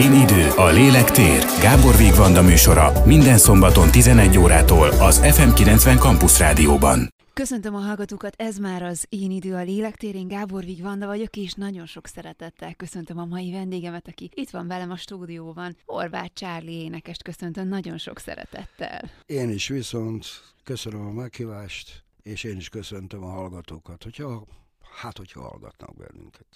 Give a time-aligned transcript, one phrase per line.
[0.00, 1.44] Én idő, a lélek tér.
[1.60, 7.08] Gábor Vigvanda műsora minden szombaton 11 órától az FM90 Campus Rádióban.
[7.32, 11.86] Köszöntöm a hallgatókat, ez már az Én idő a lélektérén, Gábor Vigvanda vagyok, és nagyon
[11.86, 15.76] sok szeretettel köszöntöm a mai vendégemet, aki itt van velem a stúdióban.
[15.86, 19.10] Horváth Csárli énekest köszöntöm nagyon sok szeretettel.
[19.26, 20.26] Én is viszont
[20.64, 24.02] köszönöm a meghívást, és én is köszöntöm a hallgatókat.
[24.02, 24.46] Hogyha
[24.90, 26.46] Hát, hogyha hallgatnak bennünket.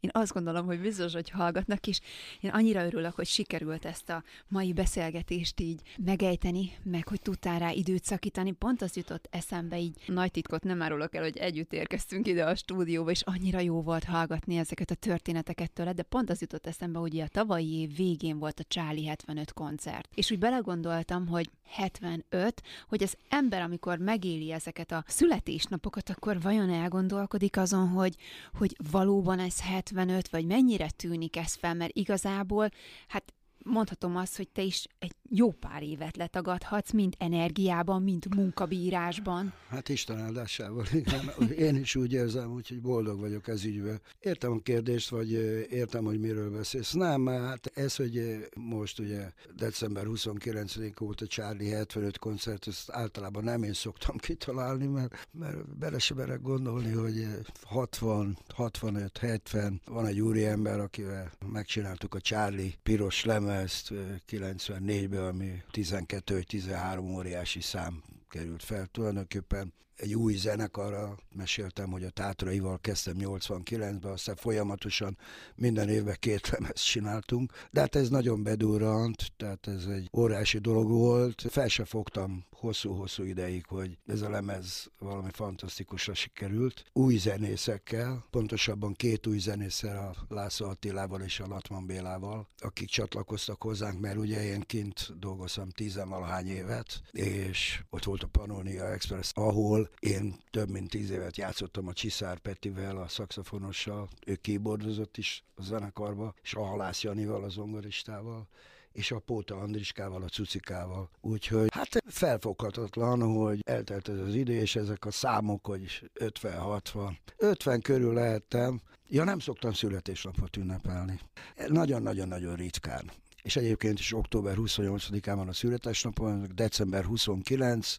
[0.00, 2.00] Én azt gondolom, hogy biztos, hogy hallgatnak, és
[2.40, 7.70] én annyira örülök, hogy sikerült ezt a mai beszélgetést így megejteni, meg hogy tudtál rá
[7.70, 8.52] időt szakítani.
[8.52, 9.96] Pont az jutott eszembe így.
[10.06, 14.04] Nagy titkot nem árulok el, hogy együtt érkeztünk ide a stúdióba, és annyira jó volt
[14.04, 18.38] hallgatni ezeket a történeteket tőle, de pont az jutott eszembe, hogy a tavalyi év végén
[18.38, 20.08] volt a Csáli 75 koncert.
[20.14, 26.70] És úgy belegondoltam, hogy 75, hogy az ember, amikor megéli ezeket a születésnapokat, akkor vajon
[26.70, 28.16] elgondolkodik azon, hogy,
[28.52, 32.68] hogy valóban ez 75, vagy mennyire tűnik ez fel, mert igazából,
[33.08, 39.52] hát mondhatom azt, hogy te is egy jó pár évet letagadhatsz, mind energiában, mind munkabírásban.
[39.68, 41.48] Hát Isten áldásával, igen.
[41.58, 44.00] Én is úgy érzem, úgyhogy boldog vagyok ez ügyben.
[44.20, 45.32] Értem a kérdést, vagy
[45.70, 46.92] értem, hogy miről beszélsz.
[46.92, 53.44] Nem, hát ez, hogy most ugye december 29 volt a Charlie 75 koncert, ezt általában
[53.44, 57.26] nem én szoktam kitalálni, mert, mert bele se merek gondolni, hogy
[57.62, 63.92] 60, 65, 70, van egy úri ember, akivel megcsináltuk a Charlie piros lemezt
[64.30, 68.86] 94-ben, ami 12-13 óriási szám került fel.
[68.86, 75.18] Tulajdonképpen egy új zenekarra meséltem, hogy a Tátraival kezdtem 89-ben, aztán folyamatosan
[75.54, 80.88] minden évben két lemez csináltunk, de hát ez nagyon bedurrant, tehát ez egy órási dolog
[80.88, 81.44] volt.
[81.48, 86.84] Fel se fogtam hosszú-hosszú ideig, hogy ez a lemez valami fantasztikusra sikerült.
[86.92, 93.62] Új zenészekkel, pontosabban két új zenésszel, a László Attilával és a Latman Bélával, akik csatlakoztak
[93.62, 99.90] hozzánk, mert ugye én kint dolgoztam tizenvalahány évet, és ott volt a Pannonia Express, ahol
[99.98, 105.62] én több mint tíz évet játszottam a Csiszár Petivel, a szakszafonossal, ő keyboardozott is a
[105.62, 108.48] zenekarba, és a Halász Janival, a zongoristával
[108.92, 111.10] és a Póta Andriskával, a Cucikával.
[111.20, 117.16] Úgyhogy hát felfoghatatlan, hogy eltelt ez az idő, és ezek a számok, hogy 50-60.
[117.36, 121.20] 50 körül lehettem, Ja, nem szoktam születésnapot ünnepelni.
[121.68, 123.10] Nagyon-nagyon-nagyon ritkán
[123.42, 127.96] és egyébként is október 28-án van a születésnapom, december 29,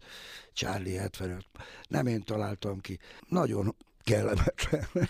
[0.54, 1.46] Charlie 75.
[1.88, 3.00] Nem én találtam ki.
[3.28, 4.88] Nagyon kellemetlen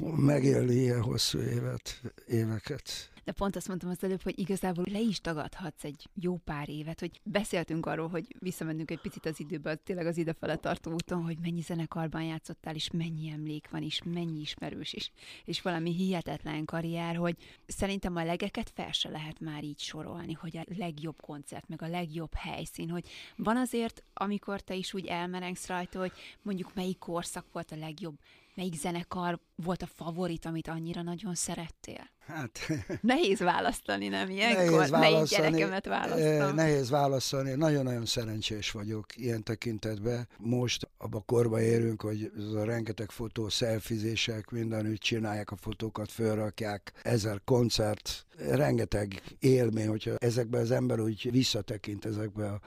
[0.00, 3.10] megélni ilyen hosszú évet, éveket.
[3.24, 7.00] De pont azt mondtam az előbb, hogy igazából le is tagadhatsz egy jó pár évet,
[7.00, 11.38] hogy beszéltünk arról, hogy visszamennünk egy picit az időbe, tényleg az idefele tartó úton, hogy
[11.42, 15.10] mennyi zenekarban játszottál, és mennyi emlék van, és mennyi ismerős, és,
[15.44, 20.56] és valami hihetetlen karrier, hogy szerintem a legeket fel se lehet már így sorolni, hogy
[20.56, 25.66] a legjobb koncert, meg a legjobb helyszín, hogy van azért, amikor te is úgy elmerengsz
[25.66, 26.12] rajta, hogy
[26.42, 28.18] mondjuk melyik korszak volt a legjobb,
[28.54, 32.10] melyik zenekar volt a favorit, amit annyira nagyon szerettél?
[32.26, 32.58] Hát...
[33.00, 34.56] Nehéz választani, nem ilyenkor?
[34.56, 36.54] Nehéz választani, Melyik gyerekemet választom?
[36.54, 37.54] Nehéz választani.
[37.54, 40.28] Nagyon-nagyon szerencsés vagyok ilyen tekintetben.
[40.38, 46.92] Most abba korba érünk, hogy ez a rengeteg fotó, szelfizések, mindenütt csinálják a fotókat, fölrakják.
[47.02, 52.60] Ezer koncert, rengeteg élmény, hogyha ezekbe az ember úgy visszatekint ezekbe a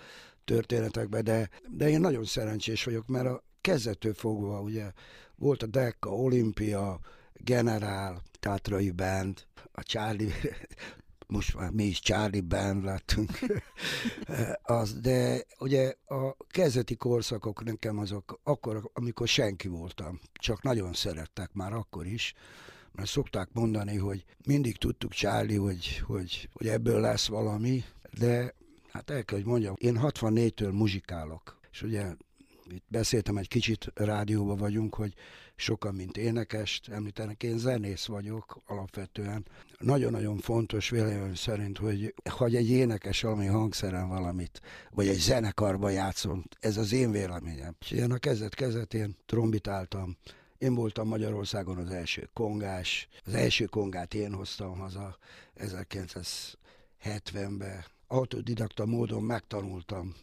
[0.45, 4.91] történetekbe, de, de én nagyon szerencsés vagyok, mert a kezdetől fogva ugye
[5.38, 6.99] volt a Dekka, Olimpia,
[7.33, 10.33] Generál, Tátrai Band, a Charlie,
[11.27, 13.39] most már mi is Charlie Band lettunk,
[14.61, 21.53] az, de ugye a kezdeti korszakok nekem azok akkor, amikor senki voltam, csak nagyon szerettek
[21.53, 22.33] már akkor is,
[22.91, 27.83] mert szokták mondani, hogy mindig tudtuk Charlie, hogy, hogy, hogy ebből lesz valami,
[28.19, 28.55] de
[28.91, 32.16] hát el kell, hogy mondjam, én 64-től muzsikálok, és ugye
[32.69, 35.13] itt beszéltem egy kicsit, rádióban vagyunk, hogy
[35.56, 39.46] sokan, mint énekest említenek, én zenész vagyok alapvetően.
[39.79, 44.61] Nagyon-nagyon fontos vélemény szerint, hogy hogy egy énekes valami hangszeren valamit,
[44.91, 47.76] vagy egy zenekarba játszom, ez az én véleményem.
[47.91, 50.17] Én a kezet kezetén trombitáltam,
[50.58, 55.17] én voltam Magyarországon az első kongás, az első kongát én hoztam haza
[55.58, 57.85] 1970-ben.
[58.08, 60.16] Autodidakta módon megtanultam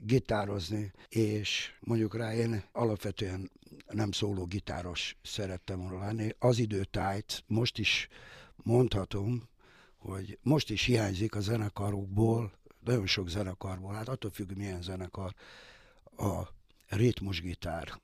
[0.00, 3.50] gitározni, és mondjuk rá én alapvetően
[3.88, 6.30] nem szóló gitáros szerettem volna lenni.
[6.38, 8.08] Az időtájt most is
[8.56, 9.48] mondhatom,
[9.96, 12.52] hogy most is hiányzik a zenekarokból,
[12.84, 15.34] nagyon sok zenekarból, hát attól függ, milyen zenekar,
[16.16, 16.42] a
[16.88, 18.00] ritmusgitár.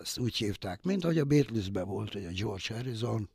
[0.00, 3.28] Ezt úgy hívták, mint ahogy a Beatlesben volt, hogy a George Harrison,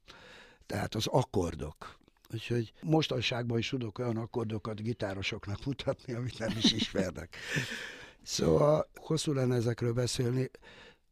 [0.65, 1.99] tehát az akkordok,
[2.33, 7.35] Úgyhogy mostanságban is tudok olyan akkordokat gitárosoknak mutatni, amit nem is ismernek.
[8.23, 10.49] Szóval hosszú lenne ezekről beszélni.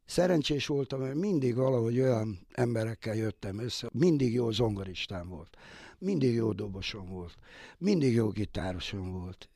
[0.05, 5.57] Szerencsés voltam, mert mindig valahogy olyan emberekkel jöttem össze, mindig jó zongoristám volt,
[5.97, 7.35] mindig jó dobosom volt,
[7.77, 9.49] mindig jó gitárosom volt.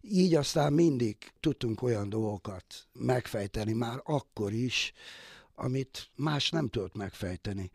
[0.00, 4.92] Így aztán mindig tudtunk olyan dolgokat megfejteni, már akkor is,
[5.54, 7.70] amit más nem tudott megfejteni.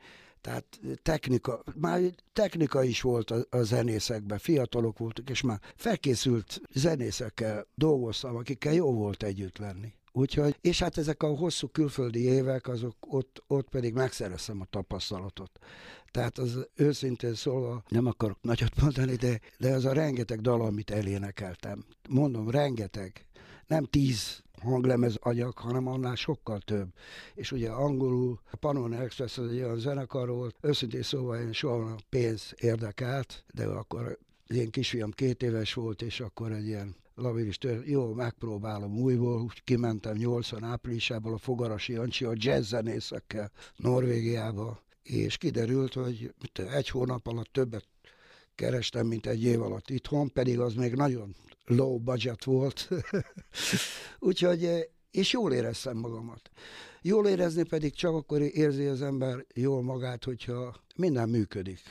[0.45, 2.01] Tehát technika, már
[2.33, 8.93] technika is volt a, a zenészekben, fiatalok voltak, és már felkészült zenészekkel dolgoztam, akikkel jó
[8.93, 9.93] volt együtt lenni.
[10.11, 15.59] Úgyhogy, és hát ezek a hosszú külföldi évek, azok ott, ott pedig megszereztem a tapasztalatot.
[16.11, 20.91] Tehát az őszintén szólva, nem akarok nagyot mondani, de, de az a rengeteg dal, amit
[20.91, 21.85] elénekeltem.
[22.09, 23.25] Mondom, rengeteg.
[23.67, 26.87] Nem tíz hanglemez agyak, hanem annál sokkal több.
[27.33, 31.91] És ugye angolul a Panon Express az egy olyan zenekar volt, őszintén szóval én soha
[31.91, 34.17] a pénz érdekelt, de akkor
[34.47, 39.41] az én kisfiam két éves volt, és akkor egy ilyen labiris tör, jó, megpróbálom újból,
[39.41, 46.89] úgy kimentem 80 áprilisában a Fogarasi Jancsi a jazz zenészekkel Norvégiába, és kiderült, hogy egy
[46.89, 47.87] hónap alatt többet
[48.55, 52.89] kerestem, mint egy év alatt itthon, pedig az még nagyon low budget volt.
[54.19, 56.49] Úgyhogy, és jól éreztem magamat.
[57.01, 61.81] Jól érezni pedig csak akkor érzi az ember jól magát, hogyha minden működik.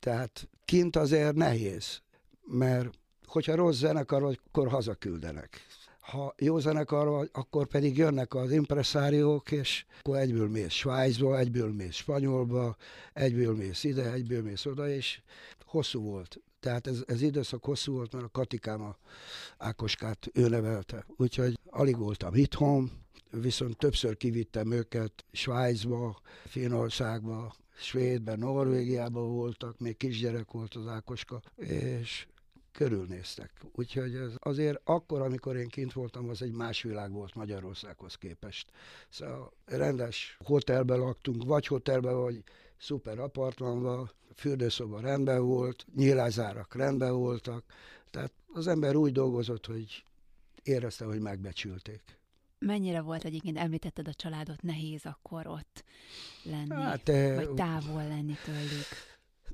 [0.00, 2.00] Tehát kint azért nehéz,
[2.46, 2.90] mert
[3.26, 5.66] hogyha rossz zenekar akkor hazaküldenek.
[6.00, 11.72] Ha jó zenekar vagy, akkor pedig jönnek az impresszáriók, és akkor egyből mész Svájcba, egyből
[11.72, 12.76] mész Spanyolba,
[13.12, 15.20] egyből mész ide, egyből mész oda, és
[15.64, 16.40] hosszú volt.
[16.60, 18.96] Tehát ez, ez időszak hosszú volt, mert a Katikám a
[19.58, 21.06] Ákoskát ő nevelte.
[21.16, 22.90] Úgyhogy alig voltam itthon,
[23.30, 32.26] viszont többször kivittem őket Svájcba, Finországba, Svédben, Norvégiában voltak, még kisgyerek volt az Ákoska, és
[32.72, 33.50] körülnéztek.
[33.72, 38.70] Úgyhogy ez azért akkor, amikor én kint voltam, az egy más világ volt Magyarországhoz képest.
[39.08, 42.42] Szóval rendes hotelben laktunk, vagy hotelben, vagy
[42.78, 47.64] szuper apartmanban, fürdőszoba rendben volt, nyílázárak rendben voltak,
[48.10, 50.04] tehát az ember úgy dolgozott, hogy
[50.62, 52.02] érezte, hogy megbecsülték.
[52.58, 55.84] Mennyire volt egyébként, említetted a családot, nehéz akkor ott
[56.42, 58.86] lenni, hát, vagy távol lenni tőlük?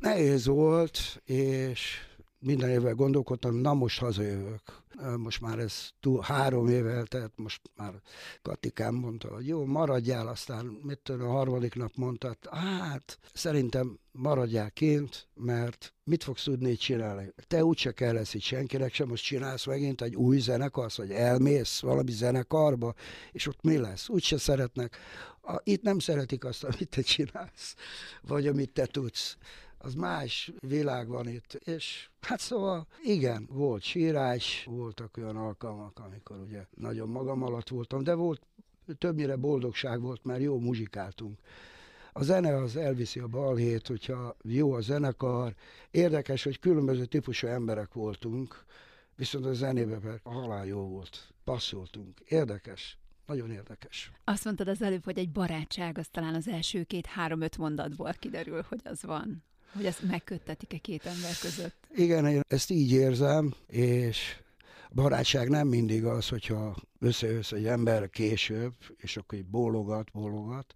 [0.00, 1.98] Nehéz volt, és
[2.44, 4.60] minden évvel gondolkodtam, na most hazajövök.
[5.16, 7.92] Most már ez túl három éve, tehát most már
[8.42, 14.70] Katikám mondta, hogy jó, maradjál, aztán mit tudom, a harmadik nap mondta, hát szerintem maradjál
[14.70, 17.32] kint, mert mit fogsz tudni csinálni?
[17.46, 21.80] Te úgyse kell lesz itt senkinek sem, most csinálsz megint egy új zenekarsz, vagy elmész
[21.80, 22.94] valami zenekarba,
[23.32, 24.08] és ott mi lesz?
[24.08, 24.96] Úgyse szeretnek.
[25.42, 27.74] A, itt nem szeretik azt, amit te csinálsz,
[28.22, 29.36] vagy amit te tudsz
[29.84, 36.36] az más világ van itt, és hát szóval igen, volt sírás, voltak olyan alkalmak, amikor
[36.40, 38.46] ugye nagyon magam alatt voltam, de volt
[38.98, 41.38] többnyire boldogság volt, mert jó muzsikáltunk.
[42.12, 45.54] A zene az elviszi a balhét, hogyha jó a zenekar.
[45.90, 48.64] Érdekes, hogy különböző típusú emberek voltunk,
[49.16, 51.32] viszont a zenében a halál jó volt.
[51.44, 52.20] Passzoltunk.
[52.28, 52.98] Érdekes.
[53.26, 54.12] Nagyon érdekes.
[54.24, 58.80] Azt mondtad az előbb, hogy egy barátság, az talán az első két-három-öt mondatból kiderül, hogy
[58.84, 59.44] az van.
[59.74, 61.86] Hogy ezt megköttetik-e két ember között?
[61.94, 64.38] Igen, én ezt így érzem, és
[64.90, 70.74] barátság nem mindig az, hogyha összejössz egy ember később, és akkor így bólogat, bólogat,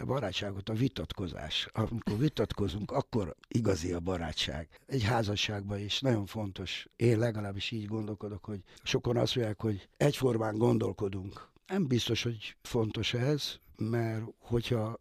[0.00, 1.68] a barátságot a vitatkozás.
[1.72, 4.68] Amikor vitatkozunk, akkor igazi a barátság.
[4.86, 6.86] Egy házasságban is nagyon fontos.
[6.96, 11.48] Én legalábbis így gondolkodok, hogy sokan azt mondják, hogy egyformán gondolkodunk.
[11.66, 15.00] Nem biztos, hogy fontos ez, mert hogyha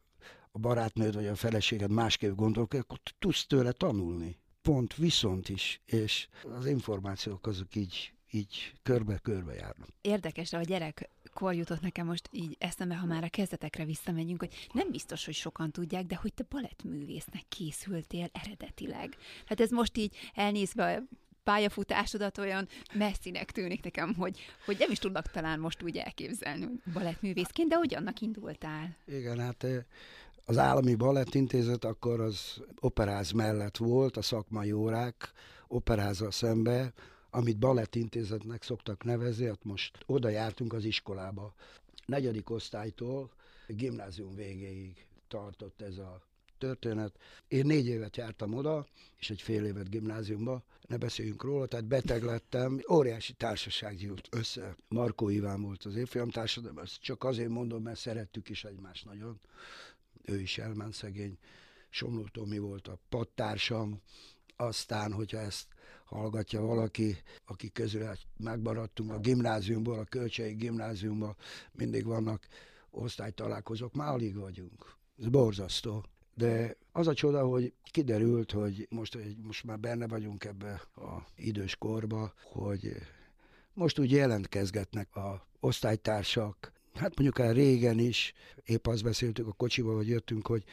[0.55, 4.37] a barátnőd vagy a feleséged másképp gondolkodik, akkor tudsz tőle tanulni.
[4.61, 9.87] Pont viszont is, és az információk azok így így körbe-körbe járnak.
[10.01, 14.69] Érdekes, a gyerek kor jutott nekem most így eszembe, ha már a kezdetekre visszamegyünk, hogy
[14.73, 19.17] nem biztos, hogy sokan tudják, de hogy te balettművésznek készültél eredetileg.
[19.45, 21.03] Hát ez most így elnézve
[21.45, 26.93] pályafutásodat olyan messzinek tűnik nekem, hogy, hogy nem is tudnak talán most úgy elképzelni, hogy
[26.93, 28.97] balettművészként, de hogy annak indultál.
[29.05, 29.65] Igen, hát
[30.45, 35.31] az állami balettintézet akkor az operáz mellett volt, a szakmai órák
[35.67, 36.93] operázal szembe,
[37.29, 41.53] amit balettintézetnek szoktak nevezni, hát most oda jártunk az iskolába.
[42.05, 43.31] Negyedik osztálytól
[43.67, 46.21] gimnázium végéig tartott ez a
[46.57, 47.17] történet.
[47.47, 48.87] Én négy évet jártam oda,
[49.19, 54.75] és egy fél évet gimnáziumba, ne beszéljünk róla, tehát beteg lettem, óriási társaság gyűlt össze.
[54.87, 59.39] Markó Iván volt az évfolyam társadalom, ezt csak azért mondom, mert szerettük is egymást nagyon
[60.25, 61.37] ő is elment szegény.
[61.89, 64.01] Somló Tomi volt a pattársam,
[64.55, 65.67] aztán, hogyha ezt
[66.05, 71.35] hallgatja valaki, aki közül hát megmaradtunk a gimnáziumból, a Kölcsei gimnáziumban,
[71.71, 72.47] mindig vannak
[72.89, 74.95] osztálytalálkozók, már alig vagyunk.
[75.19, 76.05] Ez borzasztó.
[76.33, 81.75] De az a csoda, hogy kiderült, hogy most, most már benne vagyunk ebbe a idős
[81.75, 82.95] korba, hogy
[83.73, 88.33] most úgy jelentkezgetnek a osztálytársak, Hát mondjuk el régen is,
[88.65, 90.63] épp azt beszéltük a kocsiba, hogy jöttünk, hogy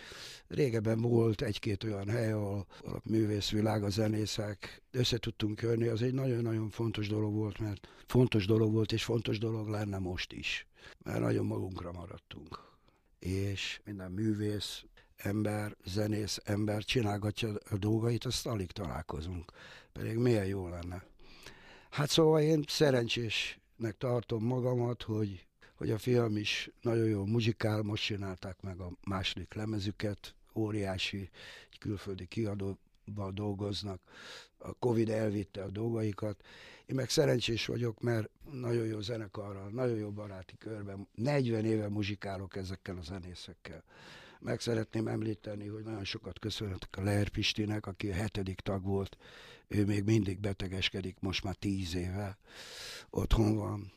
[0.48, 6.14] régebben volt egy-két olyan hely, ahol a művészvilág, a zenészek össze tudtunk jönni, az egy
[6.14, 10.66] nagyon-nagyon fontos dolog volt, mert fontos dolog volt, és fontos dolog lenne most is,
[11.04, 12.60] mert nagyon magunkra maradtunk.
[13.18, 14.84] És minden művész,
[15.16, 19.52] ember, zenész ember csinálgatja a dolgait, azt alig találkozunk.
[19.92, 21.04] Pedig milyen jó lenne.
[21.90, 25.46] Hát szóval én szerencsésnek tartom magamat, hogy
[25.82, 31.30] hogy a film is nagyon jó muzsikál, most csinálták meg a második lemezüket, óriási,
[31.70, 34.00] egy külföldi kiadóban dolgoznak,
[34.58, 36.44] a Covid elvitte a dolgaikat.
[36.86, 42.56] Én meg szerencsés vagyok, mert nagyon jó zenekarral, nagyon jó baráti körben, 40 éve muzsikálok
[42.56, 43.84] ezekkel a zenészekkel.
[44.40, 49.16] Meg szeretném említeni, hogy nagyon sokat köszönhetek a Leher Pistinek, aki a hetedik tag volt,
[49.68, 52.38] ő még mindig betegeskedik, most már tíz éve
[53.10, 53.92] otthon van,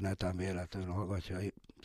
[0.00, 1.38] netán véletlenül hallgatja,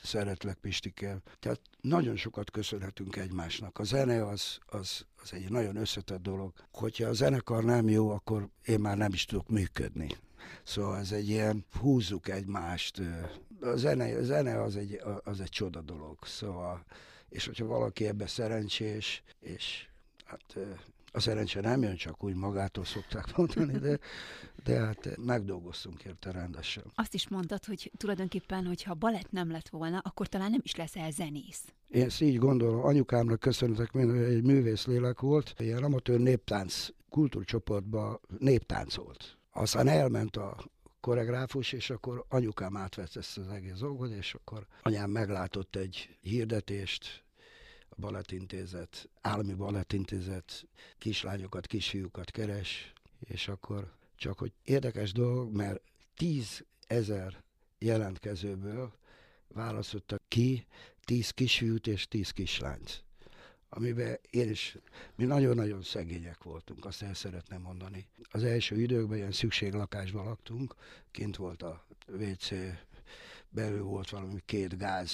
[0.04, 1.22] szeretlek Pistikkel.
[1.40, 3.80] Tehát nagyon sokat köszönhetünk egymásnak.
[3.80, 6.54] A zene az, az, az egy nagyon összetett dolog.
[6.72, 10.18] Hogyha a zenekar nem jó, akkor én már nem is tudok működni.
[10.64, 13.02] Szóval ez egy ilyen, húzzuk egymást.
[13.62, 16.18] A zene, a zene az, egy, az egy csoda dolog.
[16.26, 16.86] Szóval,
[17.30, 19.88] és hogyha valaki ebbe szerencsés, és
[20.26, 20.58] hát
[21.12, 24.00] a szerencse nem jön csak úgy magától, szokták mondani, de,
[24.64, 26.84] de hát megdolgoztunk érte rendesen.
[26.96, 31.12] Azt is mondtad, hogy tulajdonképpen, hogyha balett nem lett volna, akkor talán nem is leszel
[31.12, 31.64] zenész.
[31.88, 38.20] Én ezt így gondolom, anyukámnak köszönhetek, hogy egy művész lélek volt, ilyen amatőr néptánc kultúrcsoportba
[38.38, 39.38] néptáncolt.
[39.52, 40.58] Aztán elment a
[41.00, 47.24] koreográfus, és akkor anyukám átvett ezt az egész dolgot, és akkor anyám meglátott egy hirdetést,
[48.00, 55.82] balettintézet, állami balettintézet kislányokat, kisfiúkat keres, és akkor csak hogy érdekes dolog, mert
[56.16, 57.44] tíz ezer
[57.78, 58.94] jelentkezőből
[59.48, 60.66] választottak ki
[61.04, 63.04] tíz kisfiút és tíz kislányt
[63.70, 64.78] amiben én is,
[65.16, 68.08] mi nagyon-nagyon szegények voltunk, azt el szeretném mondani.
[68.30, 70.76] Az első időkben ilyen szükséglakásban laktunk,
[71.12, 72.50] kint volt a WC,
[73.50, 75.12] belül volt valami két gáz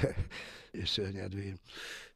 [0.70, 1.58] és szörnyedvény,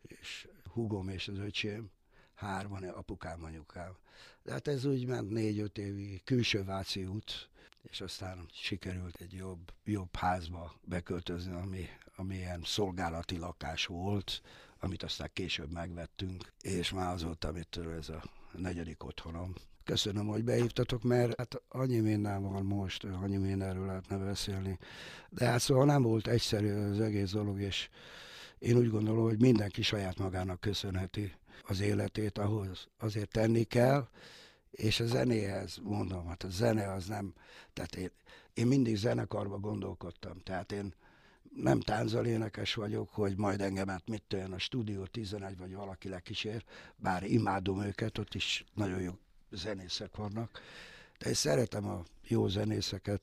[0.02, 1.90] és hugom és az öcsém,
[2.34, 3.96] hárman, apukám, anyukám.
[4.42, 7.48] De hát ez úgy ment négy-öt évi külső Váci út,
[7.82, 14.42] és aztán sikerült egy jobb, jobb házba beköltözni, ami, ami szolgálati lakás volt,
[14.78, 19.54] amit aztán később megvettünk, és már azóta, amitől ez a negyedik otthonom.
[19.86, 24.78] Köszönöm, hogy behívtatok, mert hát annyi minden van most, annyi mindenről lehetne beszélni.
[25.30, 27.88] De hát szóval nem volt egyszerű az egész dolog, és
[28.58, 34.08] én úgy gondolom, hogy mindenki saját magának köszönheti az életét, ahhoz azért tenni kell,
[34.70, 37.34] és a zenéhez mondom, hát a zene az nem,
[37.72, 38.10] tehát én,
[38.54, 40.94] én mindig zenekarba gondolkodtam, tehát én
[41.56, 46.64] nem tánzalénekes vagyok, hogy majd engemet mit tőjön a stúdió 11 vagy valaki lekísér,
[46.96, 49.12] bár imádom őket, ott is nagyon jó
[49.56, 50.60] zenészek vannak,
[51.18, 53.22] de én szeretem a jó zenészeket,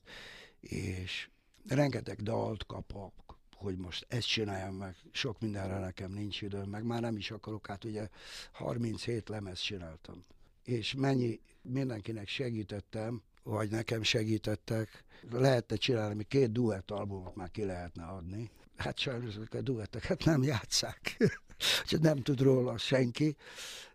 [0.60, 1.28] és
[1.68, 3.12] rengeteg dalt kapok,
[3.54, 7.66] hogy most ezt csináljam meg, sok mindenre nekem nincs időm, meg már nem is akarok,
[7.66, 8.08] hát ugye
[8.52, 10.24] 37 lemez csináltam.
[10.64, 18.04] És mennyi mindenkinek segítettem, vagy nekem segítettek, lehetne csinálni, két duett albumot már ki lehetne
[18.04, 18.50] adni.
[18.76, 21.16] Hát sajnos a duetteket nem játszák,
[22.00, 23.36] nem tud róla senki,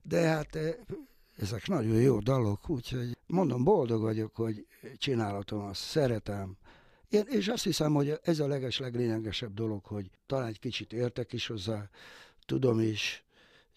[0.01, 0.75] de hát eh,
[1.41, 4.67] ezek nagyon jó dalok, úgyhogy mondom, boldog vagyok, hogy
[4.97, 6.57] csinálhatom azt, szeretem,
[7.09, 11.33] én, és azt hiszem, hogy ez a leges leglényegesebb dolog, hogy talán egy kicsit értek
[11.33, 11.89] is hozzá,
[12.45, 13.23] tudom is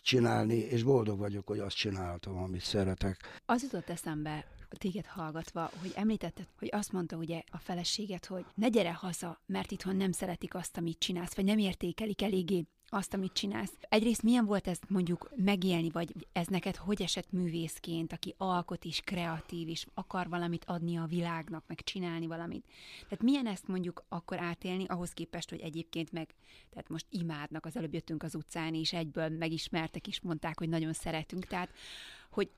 [0.02, 3.40] csinálni, és boldog vagyok, hogy azt csináltam, amit szeretek.
[3.46, 4.46] Az jutott eszembe,
[4.78, 9.70] téged hallgatva, hogy említetted, hogy azt mondta ugye a feleséget, hogy ne gyere haza, mert
[9.70, 13.72] itthon nem szeretik azt, amit csinálsz, vagy nem értékelik eléggé azt, amit csinálsz.
[13.80, 19.00] Egyrészt milyen volt ezt mondjuk megélni, vagy ez neked hogy esett művészként, aki alkot is,
[19.00, 22.64] kreatív is, akar valamit adni a világnak, meg csinálni valamit.
[23.02, 26.34] Tehát milyen ezt mondjuk akkor átélni, ahhoz képest, hogy egyébként meg,
[26.70, 30.92] tehát most imádnak, az előbb jöttünk az utcán, és egyből megismertek is, mondták, hogy nagyon
[30.92, 31.46] szeretünk.
[31.46, 31.70] Tehát,
[32.30, 32.50] hogy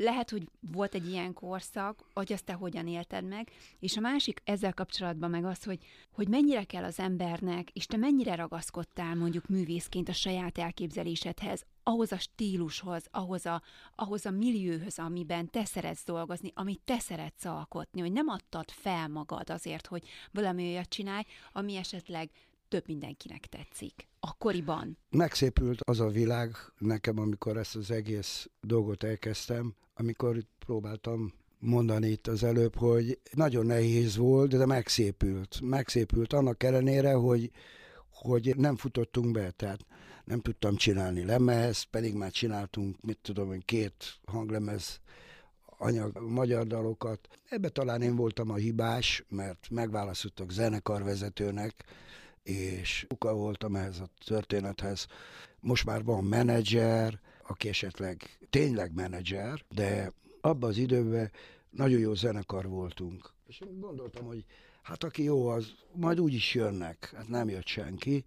[0.00, 4.40] lehet, hogy volt egy ilyen korszak, hogy azt te hogyan élted meg, és a másik
[4.44, 5.78] ezzel kapcsolatban meg az, hogy,
[6.12, 12.12] hogy mennyire kell az embernek, és te mennyire ragaszkodtál mondjuk művészként a saját elképzelésedhez, ahhoz
[12.12, 13.62] a stílushoz, ahhoz a,
[13.94, 19.08] ahhoz a millióhöz, amiben te szeretsz dolgozni, amit te szeretsz alkotni, hogy nem adtad fel
[19.08, 22.30] magad azért, hogy valami olyat csinálj, ami esetleg
[22.68, 24.08] több mindenkinek tetszik.
[24.20, 24.98] Akkoriban.
[25.10, 32.26] Megszépült az a világ nekem, amikor ezt az egész dolgot elkezdtem, amikor próbáltam mondani itt
[32.26, 35.60] az előbb, hogy nagyon nehéz volt, de megszépült.
[35.62, 37.50] Megszépült annak ellenére, hogy,
[38.12, 39.86] hogy nem futottunk be, tehát
[40.24, 45.00] nem tudtam csinálni lemez, pedig már csináltunk, mit tudom hogy két hanglemez
[45.66, 47.28] anyag, magyar dalokat.
[47.48, 51.84] Ebbe talán én voltam a hibás, mert megválasztottak zenekarvezetőnek,
[52.42, 55.06] és uka voltam ehhez a történethez.
[55.60, 61.30] Most már van menedzser, aki esetleg tényleg menedzser, de abban az időben
[61.70, 63.32] nagyon jó zenekar voltunk.
[63.46, 64.44] És gondoltam, hogy
[64.82, 67.12] hát aki jó, az majd úgy is jönnek.
[67.16, 68.24] Hát nem jött senki,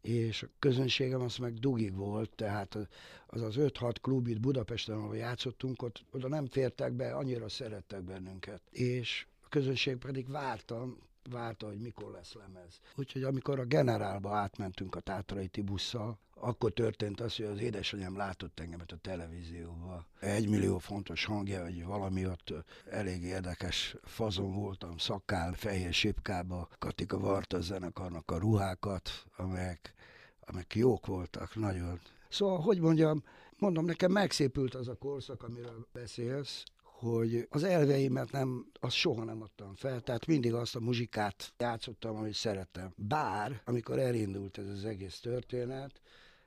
[0.00, 2.78] és a közönségem az meg dugig volt, tehát
[3.26, 8.02] az az 5-6 klub itt Budapesten, ahol játszottunk, ott, oda nem fértek be, annyira szerettek
[8.02, 8.62] bennünket.
[8.70, 10.98] És a közönség pedig vártam,
[11.30, 12.80] várta, hogy mikor lesz lemez.
[12.96, 18.60] Úgyhogy amikor a generálba átmentünk a Tátrai Tibusszal, akkor történt az, hogy az édesanyám látott
[18.60, 20.06] engemet a televízióban.
[20.20, 22.52] Egy millió fontos hangja, hogy valami ott
[22.90, 29.94] elég érdekes fazon voltam, szakkál, fehér sipkába, Katika Varta zenekarnak a ruhákat, amelyek,
[30.40, 32.00] amelyek jók voltak, nagyon.
[32.28, 33.22] Szóval, hogy mondjam,
[33.58, 36.64] mondom, nekem megszépült az a korszak, amiről beszélsz,
[37.02, 42.16] hogy az elveimet nem, azt soha nem adtam fel, tehát mindig azt a muzsikát játszottam,
[42.16, 42.92] amit szerettem.
[42.96, 46.00] Bár, amikor elindult ez az egész történet,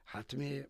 [0.03, 0.67] hát mi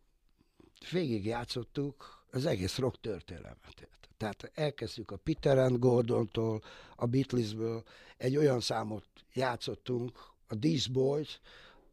[0.92, 3.90] végig játszottuk az egész rock történelmet.
[4.18, 6.62] Tehát elkezdtük a Peter and Gordontól,
[6.96, 7.84] a Beatlesből,
[8.18, 11.40] egy olyan számot játszottunk, a These Boys,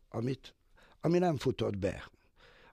[0.08, 0.54] amit,
[1.00, 2.10] ami nem futott be.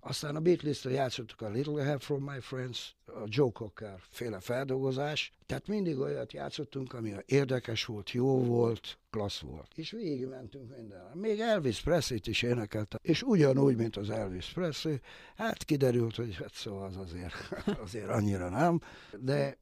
[0.01, 5.33] Aztán a Beatles-re játszottuk a Little Help from My Friends, a Joe Cocker féle feldolgozás,
[5.45, 9.71] tehát mindig olyat játszottunk, ami érdekes volt, jó volt, klassz volt.
[9.75, 11.12] És végigmentünk minden.
[11.13, 14.95] Még Elvis Presley-t is énekelte, és ugyanúgy, mint az Elvis Presley,
[15.35, 17.33] hát kiderült, hogy hát szóval az azért,
[17.83, 18.81] azért annyira nem,
[19.19, 19.57] de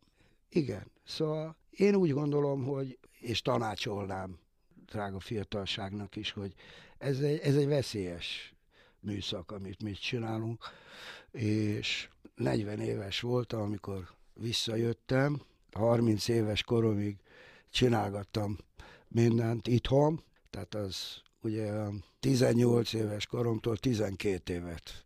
[0.50, 4.40] igen, szóval én úgy gondolom, hogy, és tanácsolnám
[4.86, 6.54] drága fiatalságnak is, hogy
[6.98, 8.57] ez egy, ez egy veszélyes
[9.00, 10.64] műszak, amit mi csinálunk,
[11.32, 17.18] és 40 éves voltam, amikor visszajöttem, 30 éves koromig
[17.70, 18.58] csinálgattam
[19.08, 21.72] mindent itthon, tehát az ugye
[22.20, 25.06] 18 éves koromtól 12 évet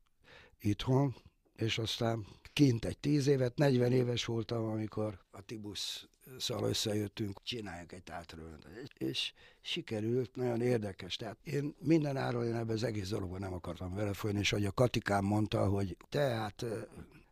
[0.60, 1.16] itthon,
[1.56, 7.92] és aztán kint egy 10 évet, 40 éves voltam, amikor a Tibusz szal összejöttünk, csináljunk
[7.92, 8.68] egy teátrőt.
[8.98, 11.16] És sikerült, nagyon érdekes.
[11.16, 14.66] Tehát én minden áron én ebben az egész dologban nem akartam vele folyni, és hogy
[14.66, 16.66] a Katikám mondta, hogy tehát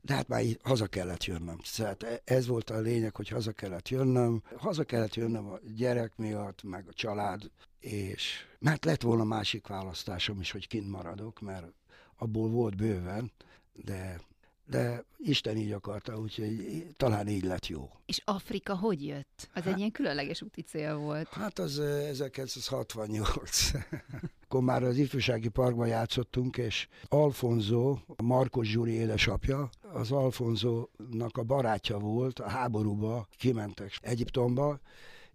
[0.01, 1.59] de hát már haza kellett jönnöm.
[1.77, 4.43] E, ez volt a lényeg, hogy haza kellett jönnöm.
[4.57, 10.39] Haza kellett jönnöm a gyerek miatt, meg a család, és mert lett volna másik választásom
[10.39, 11.73] is, hogy kint maradok, mert
[12.17, 13.31] abból volt bőven,
[13.73, 14.21] de
[14.69, 17.89] de Isten így akarta, úgyhogy talán így lett jó.
[18.05, 19.49] És Afrika hogy jött?
[19.53, 21.27] Az hát, egy ilyen különleges úti cél volt.
[21.27, 23.71] Hát az 1968.
[24.43, 31.97] Akkor már az ifjúsági parkban játszottunk, és Alfonso, Markos Zsuri édesapja, az Alfonzónak a barátja
[31.97, 34.79] volt, a háborúba kimentek Egyiptomba,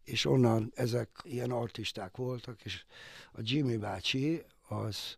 [0.04, 2.84] és onnan ezek ilyen artisták voltak, és
[3.32, 5.16] a Jimmy bácsi az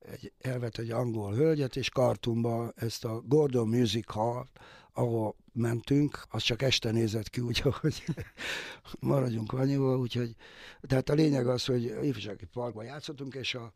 [0.00, 4.46] egy, elvett egy angol hölgyet, és Kartumba ezt a Gordon Music Hall,
[4.92, 8.04] ahol mentünk, az csak este nézett ki, úgyhogy
[9.00, 10.34] maradjunk annyival, úgyhogy
[10.80, 13.72] tehát a lényeg az, hogy ifjúsági parkban játszottunk, és a,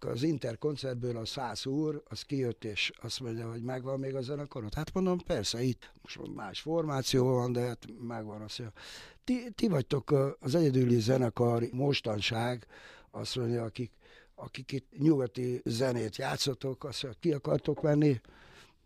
[0.00, 4.20] az Inter koncertből a száz úr, az kijött, és azt mondja, hogy megvan még a
[4.20, 4.74] zenekarod.
[4.74, 8.40] Hát mondom, persze, itt most más formáció van, de hát megvan.
[8.40, 8.80] Azt mondja,
[9.24, 12.66] ti, ti vagytok az egyedüli zenekar mostanság,
[13.10, 13.90] azt mondja, akik
[14.36, 18.20] akik itt nyugati zenét játszotok, azt ki akartok menni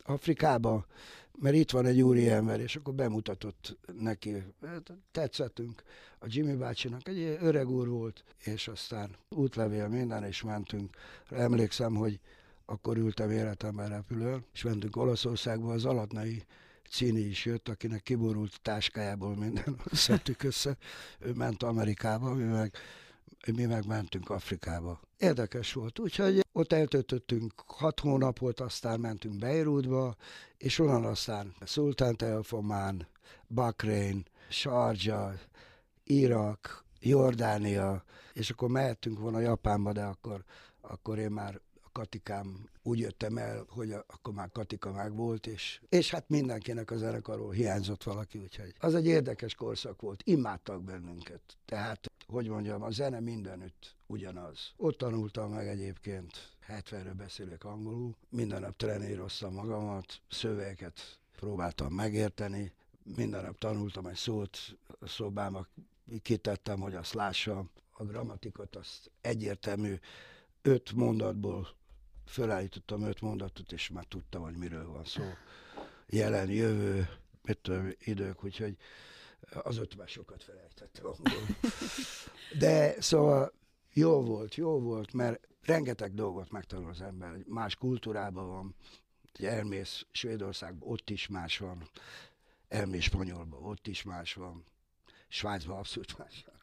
[0.04, 0.86] Afrikába,
[1.38, 4.42] mert itt van egy úri ember, és akkor bemutatott neki.
[4.66, 5.82] Hát tetszettünk
[6.18, 10.96] a Jimmy bácsinak, egy öreg úr volt, és aztán útlevél minden, és mentünk.
[11.30, 12.20] Emlékszem, hogy
[12.64, 16.44] akkor ültem életemben repülőn, és mentünk Olaszországba, az alatnai
[16.90, 20.76] Cini is jött, akinek kiborult táskájából minden szedtük össze.
[21.18, 22.72] Ő ment Amerikába, mi meg
[23.46, 25.00] mi megmentünk Afrikába.
[25.16, 30.16] Érdekes volt, úgyhogy ott eltöltöttünk hat hónapot, aztán mentünk Beirutba,
[30.56, 33.06] és onnan aztán Sultan Telfomán,
[33.46, 35.34] Bahrain, Sharjah,
[36.04, 40.44] Irak, Jordánia, és akkor mehettünk volna Japánba, de akkor,
[40.80, 41.60] akkor én már
[41.92, 46.96] Katikám úgy jöttem el, hogy akkor már Katika meg volt, és, és hát mindenkinek a
[46.96, 50.22] zenekarról hiányzott valaki, úgyhogy az egy érdekes korszak volt.
[50.24, 51.40] Imádtak bennünket.
[51.64, 54.72] Tehát, hogy mondjam, a zene mindenütt ugyanaz.
[54.76, 63.44] Ott tanultam meg egyébként, 70-ről beszélek angolul, minden nap treníroztam magamat, szövegeket próbáltam megérteni, minden
[63.44, 64.58] nap tanultam egy szót,
[65.00, 65.66] a szobámba
[66.22, 69.94] kitettem, hogy azt lássam, a grammatikot azt egyértelmű
[70.62, 71.68] öt mondatból
[72.26, 75.22] fölállítottam öt mondatot, és már tudtam, hogy miről van szó.
[76.06, 77.08] Jelen, jövő,
[77.42, 78.76] mit tudom, idők, úgyhogy
[79.62, 81.12] az öt már sokat felejtettem
[82.58, 83.52] De szóval
[83.92, 87.36] jó volt, jó volt, mert rengeteg dolgot megtanul az ember.
[87.46, 88.74] Más kultúrában van,
[89.38, 91.88] elmész Svédországban, ott is más van,
[92.68, 94.64] elmész Spanyolban, ott is más van,
[95.28, 96.58] Svájcban abszolút más van.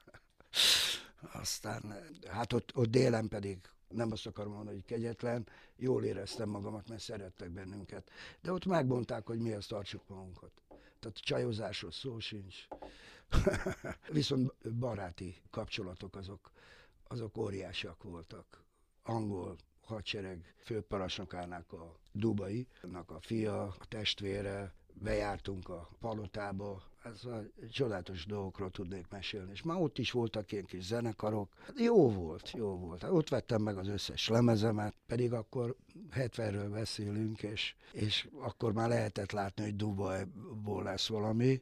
[1.31, 1.93] Aztán,
[2.27, 7.01] hát ott, ott délen pedig nem azt akarom mondani, hogy kegyetlen, jól éreztem magamat, mert
[7.01, 8.11] szerettek bennünket.
[8.41, 10.51] De ott megmondták, hogy mihez tartsuk magunkat.
[10.99, 12.67] Tehát csajozásról szó sincs.
[14.11, 16.51] Viszont baráti kapcsolatok azok,
[17.03, 18.63] azok óriásiak voltak.
[19.03, 22.67] Angol hadsereg főparancsnokának a Dubai,
[23.05, 29.51] a fia, a testvére, bejártunk a palotába, ez a csodálatos dolgokról tudnék mesélni.
[29.51, 31.53] És már ott is voltak ilyen kis zenekarok.
[31.75, 33.03] Jó volt, jó volt.
[33.03, 35.75] Ott vettem meg az összes lemezemet, pedig akkor
[36.15, 41.61] 70-ről beszélünk, és, és akkor már lehetett látni, hogy Dubajból lesz valami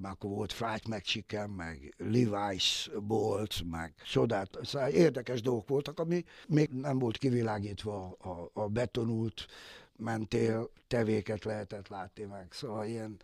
[0.00, 6.24] már akkor volt Fright McChicken, meg Levi's Bolt, meg csodát, szóval érdekes dolgok voltak, ami
[6.48, 9.46] még nem volt kivilágítva a, a betonult
[9.98, 13.16] mentél, tevéket lehetett látni meg, szóval ilyen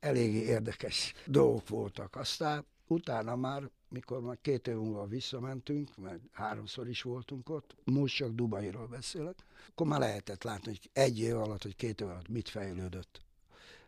[0.00, 2.16] eléggé érdekes dolgok voltak.
[2.16, 8.16] Aztán utána már, mikor már két év múlva visszamentünk, mert háromszor is voltunk ott, most
[8.16, 9.36] csak Dubairól beszélek,
[9.68, 13.20] akkor már lehetett látni, hogy egy év alatt, vagy két év alatt mit fejlődött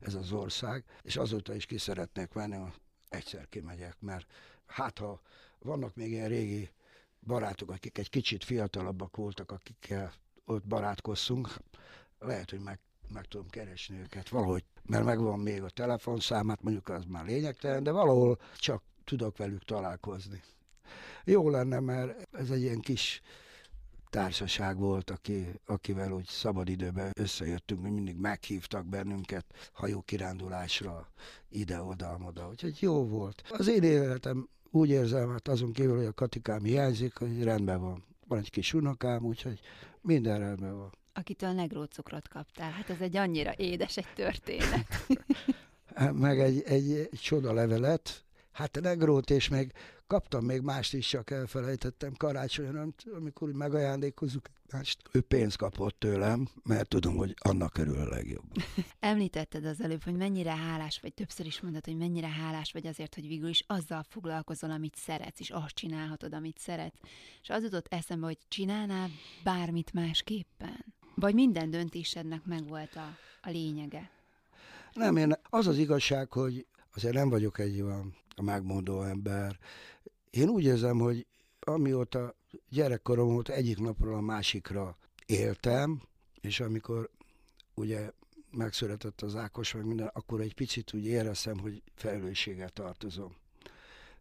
[0.01, 2.73] ez az ország, és azóta is ki szeretnék menni, ha
[3.09, 4.27] egyszer kimegyek, mert
[4.67, 5.21] hát ha
[5.59, 6.71] vannak még ilyen régi
[7.21, 10.13] barátok, akik egy kicsit fiatalabbak voltak, akikkel
[10.45, 11.49] ott barátkoztunk,
[12.21, 12.79] lehet, hogy meg,
[13.13, 17.91] meg tudom keresni őket valahogy, mert megvan még a telefonszámát, mondjuk az már lényegtelen, de
[17.91, 20.43] valahol csak tudok velük találkozni.
[21.25, 23.23] Jó lenne, mert ez egy ilyen kis
[24.11, 31.09] társaság volt, aki, akivel úgy szabadidőben összejöttünk, hogy mindig meghívtak bennünket hajókirándulásra
[31.49, 33.43] ide-oda-oda, úgyhogy jó volt.
[33.51, 38.05] Az én életem úgy érzem, hát azon kívül, hogy a katikám hiányzik, hogy rendben van.
[38.27, 39.61] Van egy kis unokám, úgyhogy
[40.01, 42.71] minden rendben van akitől negrócukrot kaptál.
[42.71, 45.07] Hát ez egy annyira édes egy történet.
[46.13, 49.73] meg egy, egy, csoda levelet, hát negrót, és még
[50.07, 55.03] kaptam még mást is, csak elfelejtettem karácsonyon, amikor megajándékozunk mást.
[55.13, 58.45] Ő pénzt kapott tőlem, mert tudom, hogy annak körül a legjobb.
[59.01, 63.15] Említetted az előbb, hogy mennyire hálás vagy, többször is mondtad, hogy mennyire hálás vagy azért,
[63.15, 66.99] hogy végül is azzal foglalkozol, amit szeretsz, és azt csinálhatod, amit szeretsz.
[67.43, 69.11] És az jutott eszembe, hogy csinálnál
[69.45, 70.85] bármit másképpen?
[71.21, 74.11] Vagy minden döntésednek megvolt a, a lényege?
[74.93, 79.59] Nem, én az az igazság, hogy azért nem vagyok egy olyan megmondó ember.
[80.31, 81.27] Én úgy érzem, hogy
[81.61, 82.35] amióta
[82.69, 86.03] gyerekkorom volt, egyik napról a másikra éltem,
[86.41, 87.11] és amikor
[87.75, 88.11] ugye
[88.51, 93.37] megszületett az Ákos, meg minden, akkor egy picit úgy éreztem, hogy felelősséggel tartozom.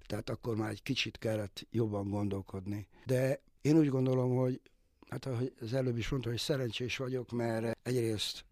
[0.05, 2.87] Tehát akkor már egy kicsit kellett jobban gondolkodni.
[3.05, 4.61] De én úgy gondolom, hogy
[5.09, 8.45] Hát ahogy az előbb is mondtam, hogy szerencsés vagyok, mert egyrészt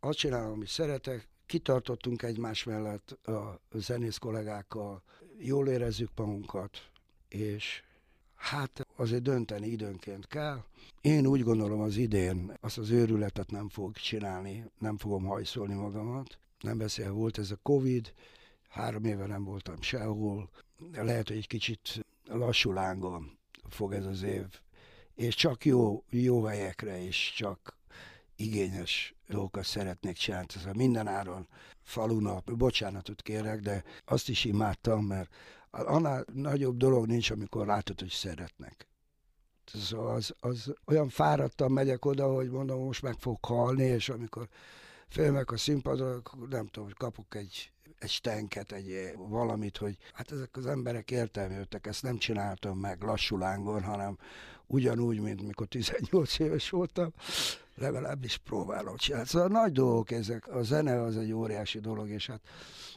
[0.00, 5.02] azt csinálom, amit szeretek, kitartottunk egymás mellett a zenész kollégákkal,
[5.38, 6.90] jól érezzük magunkat,
[7.28, 7.82] és
[8.34, 10.64] hát azért dönteni időnként kell.
[11.00, 16.38] Én úgy gondolom az idén azt az őrületet nem fog csinálni, nem fogom hajszolni magamat.
[16.60, 18.12] Nem beszél, volt ez a Covid,
[18.68, 20.50] három éve nem voltam sehol.
[20.92, 24.46] Lehet, hogy egy kicsit lassú lángon fog ez az év
[25.20, 27.78] és csak jó, jó helyekre, és csak
[28.36, 30.46] igényes dolgokat szeretnék csinálni.
[30.48, 31.48] Szóval minden áron
[31.82, 35.34] falunap, bocsánatot kérek, de azt is imádtam, mert
[35.70, 38.88] annál nagyobb dolog nincs, amikor látod, hogy szeretnek.
[39.64, 44.48] Szóval az, az olyan fáradtan megyek oda, hogy mondom, most meg fog halni, és amikor
[45.08, 50.56] fölmek a színpadra, nem tudom, hogy kapok egy, egy stenket, egy valamit, hogy hát ezek
[50.56, 54.18] az emberek értelműtek, ezt nem csináltam meg lassú lángon, hanem
[54.66, 57.12] ugyanúgy, mint mikor 18 éves voltam,
[57.74, 59.26] legalábbis próbálom csinálni.
[59.26, 60.48] Szóval nagy dolgok ezek.
[60.48, 62.40] A zene az egy óriási dolog, és hát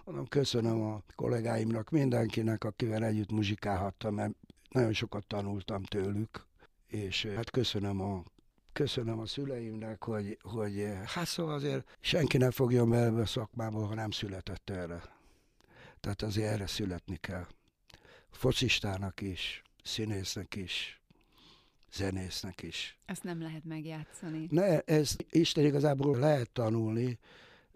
[0.05, 4.33] mondom, köszönöm a kollégáimnak, mindenkinek, akivel együtt muzsikálhattam, mert
[4.69, 6.45] nagyon sokat tanultam tőlük,
[6.87, 8.23] és hát köszönöm a
[8.73, 13.93] köszönöm a szüleimnek, hogy, hogy hát szóval azért senki nem fogja be a szakmába, ha
[13.93, 15.01] nem született erre.
[15.99, 17.47] Tehát azért erre születni kell.
[18.31, 21.01] Focistának is, színésznek is,
[21.93, 22.97] zenésznek is.
[23.05, 24.47] Ezt nem lehet megjátszani.
[24.49, 27.19] Ne, ez Isten igazából lehet tanulni,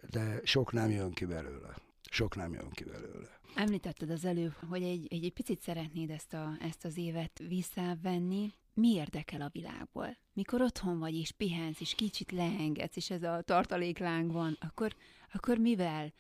[0.10, 1.76] de sok nem jön ki belőle.
[2.10, 3.40] Sok nem jön ki belőle.
[3.56, 8.54] Említetted az előbb, hogy egy, egy, egy picit szeretnéd ezt, a, ezt az évet visszavenni.
[8.78, 10.18] Mi érdekel a világból?
[10.34, 14.96] Mikor otthon vagy, és pihensz, és kicsit leengedsz, és ez a tartalékláng van, akkor,
[15.34, 16.14] akkor mivel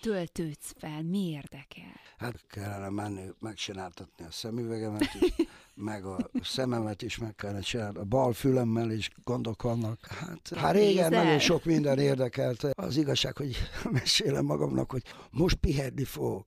[0.00, 1.02] töltődsz fel?
[1.02, 2.00] Mi érdekel?
[2.18, 8.04] Hát kellene menni, megcsináltatni a szemüvegemet is, meg a szememet is meg kellene csinálni, a
[8.04, 10.06] bal fülemmel is gondok vannak.
[10.06, 11.24] Hát, hát régen Nézel?
[11.24, 12.62] nagyon sok minden érdekelt.
[12.62, 13.56] Az igazság, hogy
[13.90, 16.46] mesélem magamnak, hogy most pihenni fogok.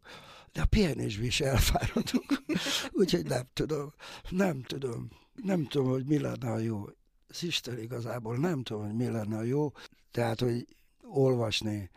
[0.52, 2.26] De a pihenésben is elfáradok.
[2.92, 3.94] Úgyhogy nem tudom,
[4.30, 5.10] nem tudom,
[5.44, 6.86] nem tudom, hogy mi lenne a jó.
[7.28, 9.72] Az Isten igazából nem tudom, hogy mi lenne a jó.
[10.12, 10.68] Tehát, hogy
[11.04, 11.90] olvasni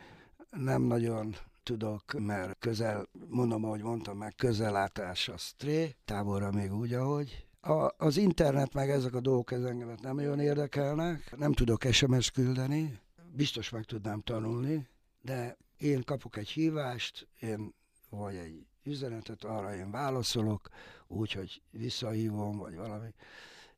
[0.51, 6.93] nem nagyon tudok, mert közel, mondom, ahogy mondtam, meg közellátás a stré, távolra még úgy,
[6.93, 7.47] ahogy.
[7.61, 12.31] A, az internet meg ezek a dolgok ez engemet nem olyan érdekelnek, nem tudok SMS
[12.31, 12.99] küldeni,
[13.33, 14.89] biztos meg tudnám tanulni,
[15.23, 17.75] de én kapok egy hívást, én
[18.11, 20.69] vagy egy üzenetet, arra én válaszolok,
[21.07, 23.09] úgyhogy visszahívom, vagy valami.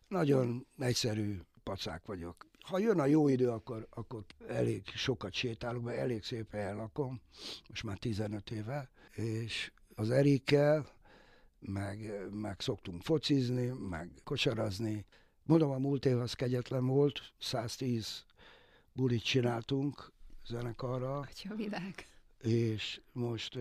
[0.08, 2.48] Nagyon egyszerű pacák vagyok.
[2.60, 7.20] Ha jön a jó idő, akkor, akkor elég sokat sétálok, mert elég szép helyen lakom,
[7.68, 10.86] most már 15 éve, és az Erikkel,
[11.60, 15.04] meg, meg szoktunk focizni, meg kocsarazni.
[15.42, 18.24] Mondom, a múlt év az kegyetlen volt, 110
[18.92, 20.12] bulit csináltunk
[20.46, 22.06] zenekarra, Atya világ.
[22.40, 23.58] és most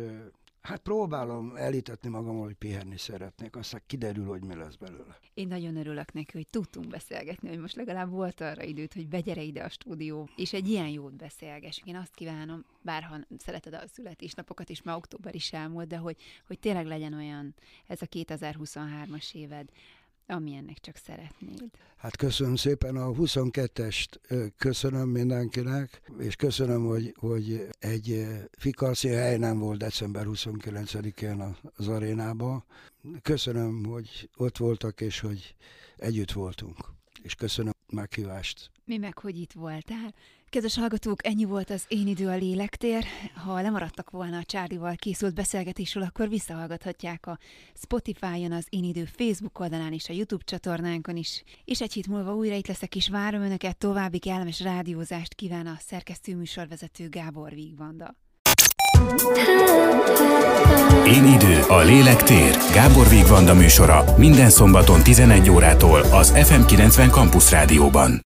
[0.61, 5.19] hát próbálom elítetni magam, hogy pihenni szeretnék, aztán kiderül, hogy mi lesz belőle.
[5.33, 9.41] Én nagyon örülök neki, hogy tudtunk beszélgetni, hogy most legalább volt arra időt, hogy begyere
[9.41, 11.87] ide a stúdió, és egy ilyen jót beszélgessünk.
[11.87, 16.15] Én azt kívánom, bárha szereted a születésnapokat is, már október is elmúlt, de hogy,
[16.47, 17.55] hogy tényleg legyen olyan
[17.87, 19.69] ez a 2023-as éved,
[20.29, 21.69] amilyennek csak szeretnéd.
[21.97, 29.37] Hát köszönöm szépen a 22-est, ö, köszönöm mindenkinek, és köszönöm, hogy, hogy egy fikarci hely
[29.37, 32.63] nem volt december 29-én az arénában.
[33.21, 35.55] Köszönöm, hogy ott voltak, és hogy
[35.97, 36.77] együtt voltunk.
[37.23, 38.71] És köszönöm a meghívást.
[38.85, 40.13] Mi meg, hogy itt voltál.
[40.49, 43.05] Kedves hallgatók, ennyi volt az Én idő a lélektér.
[43.43, 47.37] Ha lemaradtak volna a Csárlival készült beszélgetésről, akkor visszahallgathatják a
[47.81, 51.43] Spotify-on, az Én idő Facebook oldalán és a YouTube csatornánkon is.
[51.65, 53.77] És egy hét múlva újra itt leszek, és várom Önöket.
[53.77, 58.15] További kellemes rádiózást kíván a szerkesztő műsorvezető Gábor Vígvanda.
[61.05, 62.57] Én idő, a lélektér.
[62.73, 68.27] Gábor Vigvanda műsora minden szombaton 11 órától az FM90 Campus Rádióban.